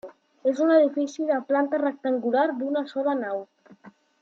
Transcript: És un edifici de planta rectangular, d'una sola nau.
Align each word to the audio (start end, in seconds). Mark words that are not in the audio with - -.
És 0.51 0.61
un 0.67 0.71
edifici 0.75 1.27
de 1.27 1.37
planta 1.51 1.81
rectangular, 1.83 2.47
d'una 2.63 2.85
sola 2.95 3.17
nau. 3.23 3.47